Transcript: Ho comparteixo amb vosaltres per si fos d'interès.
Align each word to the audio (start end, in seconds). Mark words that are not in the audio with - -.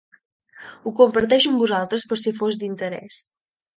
Ho 0.85 0.93
comparteixo 1.01 1.51
amb 1.53 1.63
vosaltres 1.65 2.07
per 2.13 2.19
si 2.23 2.35
fos 2.41 2.59
d'interès. 2.65 3.21